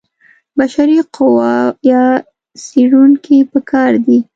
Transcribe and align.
بشري 0.57 0.97
قوه 1.15 1.53
یا 1.91 2.03
څېړونکي 2.65 3.37
په 3.51 3.59
کار 3.71 3.91
دي. 4.05 4.19